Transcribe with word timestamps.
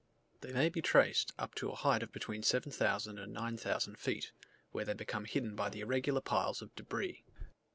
They 0.39 0.51
may 0.51 0.69
be 0.69 0.81
traced 0.81 1.31
up 1.37 1.53
to 1.53 1.69
a 1.69 1.75
height 1.75 2.01
of 2.01 2.11
between 2.11 2.41
7000 2.41 3.19
and 3.19 3.31
9000 3.31 3.99
feet, 3.99 4.31
where 4.71 4.83
they 4.83 4.95
become 4.95 5.25
hidden 5.25 5.55
by 5.55 5.69
the 5.69 5.81
irregular 5.81 6.21
piles 6.21 6.63
of 6.63 6.73
debris. 6.73 7.23